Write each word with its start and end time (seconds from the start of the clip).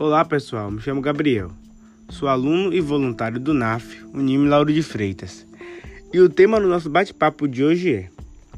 Olá 0.00 0.24
pessoal, 0.24 0.70
me 0.70 0.80
chamo 0.80 1.02
Gabriel. 1.02 1.50
Sou 2.08 2.26
aluno 2.26 2.72
e 2.72 2.80
voluntário 2.80 3.38
do 3.38 3.52
NAF, 3.52 4.02
Unime 4.14 4.48
Lauro 4.48 4.72
de 4.72 4.82
Freitas. 4.82 5.46
E 6.10 6.18
o 6.20 6.26
tema 6.30 6.58
do 6.58 6.66
nosso 6.66 6.88
bate-papo 6.88 7.46
de 7.46 7.62
hoje 7.62 7.94
é 7.94 8.08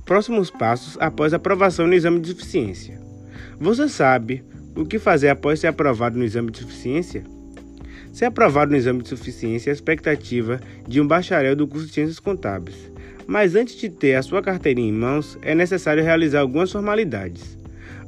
Próximos 0.05 0.53
passos 0.53 0.97
após 1.01 1.35
aprovação 1.35 1.89
no 1.89 1.95
exame 1.95 2.21
de 2.21 2.29
suficiência. 2.29 2.97
Você 3.59 3.89
sabe 3.89 4.45
o 4.77 4.85
que 4.85 5.01
fazer 5.01 5.31
após 5.31 5.59
ser 5.59 5.67
aprovado 5.67 6.17
no 6.17 6.23
exame 6.23 6.53
de 6.53 6.59
suficiência? 6.59 7.25
Ser 8.13 8.27
aprovado 8.27 8.71
no 8.71 8.77
exame 8.77 9.03
de 9.03 9.09
suficiência 9.09 9.71
é 9.71 9.73
a 9.73 9.75
expectativa 9.75 10.61
de 10.87 11.01
um 11.01 11.07
bacharel 11.09 11.57
do 11.57 11.67
curso 11.67 11.89
de 11.89 11.93
Ciências 11.93 12.21
Contábeis. 12.21 12.89
Mas 13.27 13.57
antes 13.57 13.75
de 13.75 13.89
ter 13.89 14.15
a 14.15 14.23
sua 14.23 14.43
carteirinha 14.43 14.89
em 14.89 14.97
mãos, 14.97 15.37
é 15.43 15.57
necessário 15.57 16.05
realizar 16.05 16.39
algumas 16.39 16.71
formalidades. 16.71 17.61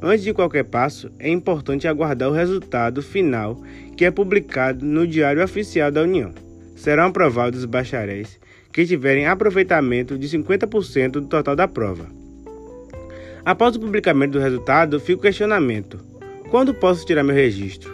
Antes 0.06 0.22
de 0.22 0.34
qualquer 0.34 0.64
passo, 0.64 1.10
é 1.18 1.30
importante 1.30 1.88
aguardar 1.88 2.28
o 2.28 2.34
resultado 2.34 3.02
final, 3.02 3.62
que 3.96 4.04
é 4.04 4.10
publicado 4.10 4.84
no 4.84 5.06
Diário 5.06 5.42
Oficial 5.42 5.90
da 5.90 6.02
União. 6.02 6.30
Serão 6.76 7.06
aprovados 7.06 7.60
os 7.60 7.64
bacharéis 7.64 8.38
que 8.70 8.84
tiverem 8.84 9.26
aproveitamento 9.26 10.18
de 10.18 10.28
50% 10.28 11.12
do 11.12 11.26
total 11.26 11.56
da 11.56 11.66
prova. 11.66 12.06
Após 13.46 13.76
o 13.76 13.80
publicamento 13.80 14.32
do 14.32 14.40
resultado, 14.40 15.00
fica 15.00 15.20
o 15.20 15.22
questionamento: 15.22 15.98
quando 16.50 16.74
posso 16.74 17.06
tirar 17.06 17.24
meu 17.24 17.34
registro? 17.34 17.90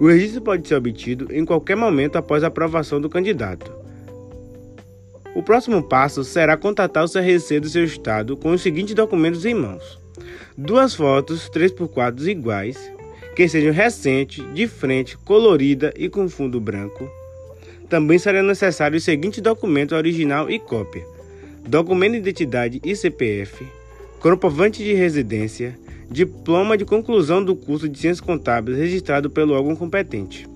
O 0.00 0.06
registro 0.06 0.40
pode 0.40 0.68
ser 0.68 0.76
obtido 0.76 1.26
em 1.34 1.44
qualquer 1.44 1.76
momento 1.76 2.14
após 2.14 2.44
a 2.44 2.46
aprovação 2.46 3.00
do 3.00 3.10
candidato. 3.10 3.72
O 5.34 5.42
próximo 5.42 5.82
passo 5.82 6.22
será 6.22 6.56
contatar 6.56 7.04
o 7.04 7.10
CRC 7.10 7.58
do 7.58 7.68
seu 7.68 7.82
estado 7.82 8.36
com 8.36 8.52
os 8.52 8.62
seguintes 8.62 8.94
documentos 8.94 9.44
em 9.44 9.54
mãos: 9.54 9.98
duas 10.56 10.94
fotos 10.94 11.48
3x4 11.50 12.26
iguais, 12.26 12.92
que 13.36 13.48
sejam 13.48 13.72
recentes, 13.72 14.44
de 14.52 14.66
frente, 14.66 15.16
colorida 15.18 15.92
e 15.96 16.08
com 16.08 16.28
fundo 16.28 16.60
branco. 16.60 17.08
Também 17.88 18.18
será 18.18 18.42
necessário 18.42 18.98
o 18.98 19.00
seguinte 19.00 19.40
documento 19.40 19.94
original 19.94 20.50
e 20.50 20.58
cópia: 20.58 21.06
documento 21.66 22.12
de 22.12 22.18
identidade 22.18 22.80
e 22.84 22.96
CPF, 22.96 23.66
comprovante 24.20 24.82
de 24.82 24.92
residência, 24.92 25.78
diploma 26.10 26.76
de 26.76 26.84
conclusão 26.84 27.42
do 27.44 27.54
curso 27.54 27.88
de 27.88 27.98
Ciências 27.98 28.20
Contábeis 28.20 28.76
registrado 28.76 29.30
pelo 29.30 29.54
órgão 29.54 29.76
competente. 29.76 30.48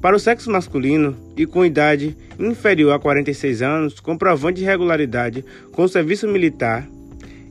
Para 0.00 0.14
o 0.14 0.20
sexo 0.20 0.50
masculino 0.50 1.16
e 1.36 1.44
com 1.44 1.64
idade 1.64 2.16
inferior 2.38 2.92
a 2.92 2.98
46 2.98 3.62
anos, 3.62 4.00
comprovante 4.00 4.60
de 4.60 4.64
regularidade 4.64 5.44
com 5.72 5.82
o 5.82 5.88
serviço 5.88 6.28
militar 6.28 6.88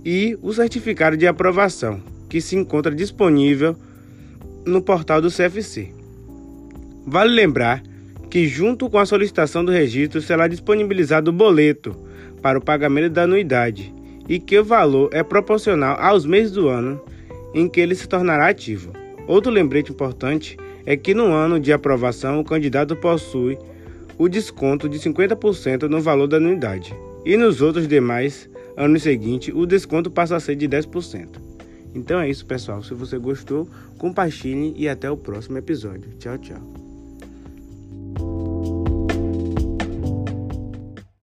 e 0.03 0.37
o 0.41 0.53
certificado 0.53 1.17
de 1.17 1.27
aprovação, 1.27 2.01
que 2.29 2.41
se 2.41 2.55
encontra 2.55 2.93
disponível 2.93 3.75
no 4.65 4.81
portal 4.81 5.21
do 5.21 5.31
CFC. 5.31 5.91
Vale 7.05 7.33
lembrar 7.33 7.81
que, 8.29 8.47
junto 8.47 8.89
com 8.89 8.97
a 8.97 9.05
solicitação 9.05 9.63
do 9.63 9.71
registro, 9.71 10.21
será 10.21 10.47
disponibilizado 10.47 11.31
o 11.31 11.33
boleto 11.33 11.95
para 12.41 12.57
o 12.57 12.61
pagamento 12.61 13.09
da 13.13 13.23
anuidade 13.23 13.93
e 14.27 14.39
que 14.39 14.59
o 14.59 14.63
valor 14.63 15.09
é 15.13 15.23
proporcional 15.23 15.97
aos 15.99 16.25
meses 16.25 16.51
do 16.51 16.67
ano 16.67 17.01
em 17.53 17.67
que 17.67 17.79
ele 17.79 17.95
se 17.95 18.07
tornará 18.07 18.49
ativo. 18.49 18.91
Outro 19.25 19.51
lembrete 19.51 19.91
importante 19.91 20.57
é 20.85 20.95
que 20.95 21.13
no 21.13 21.31
ano 21.33 21.59
de 21.59 21.71
aprovação 21.71 22.39
o 22.39 22.45
candidato 22.45 22.95
possui 22.95 23.57
o 24.17 24.27
desconto 24.27 24.89
de 24.89 24.99
50% 24.99 25.83
no 25.83 26.01
valor 26.01 26.27
da 26.27 26.37
anuidade 26.37 26.93
e 27.25 27.37
nos 27.37 27.61
outros 27.61 27.87
demais 27.87 28.49
ano 28.77 28.99
seguinte 28.99 29.51
o 29.51 29.65
desconto 29.65 30.11
passa 30.11 30.35
a 30.35 30.39
ser 30.39 30.55
de 30.55 30.69
10%. 30.69 31.27
Então 31.95 32.19
é 32.19 32.29
isso, 32.29 32.45
pessoal. 32.45 32.83
Se 32.83 32.93
você 32.93 33.17
gostou, 33.17 33.67
compartilhe 33.97 34.73
e 34.77 34.87
até 34.87 35.09
o 35.09 35.17
próximo 35.17 35.57
episódio. 35.57 36.11
Tchau, 36.19 36.37
tchau. 36.37 36.86